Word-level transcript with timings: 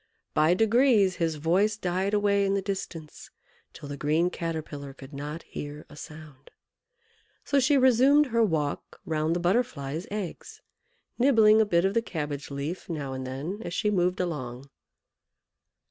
By 0.33 0.55
degrees 0.55 1.17
his 1.17 1.35
voice 1.35 1.77
died 1.77 2.15
away 2.15 2.43
in 2.43 2.55
the 2.55 2.61
distance, 2.63 3.29
till 3.71 3.87
the 3.87 3.97
green 3.97 4.31
Caterpillar 4.31 4.95
could 4.95 5.13
not 5.13 5.43
hear 5.43 5.85
a 5.91 5.95
sound. 5.95 6.49
So 7.45 7.59
she 7.59 7.77
resumed 7.77 8.25
her 8.33 8.41
walk 8.41 8.99
round 9.05 9.35
the 9.35 9.39
Butterfly's 9.39 10.07
eggs, 10.09 10.63
nibbling 11.19 11.61
a 11.61 11.67
bit 11.67 11.85
of 11.85 11.93
the 11.93 12.01
cabbage 12.01 12.49
leaf 12.49 12.89
now 12.89 13.13
and 13.13 13.27
then 13.27 13.61
as 13.63 13.75
she 13.75 13.91
moved 13.91 14.19
along. 14.19 14.71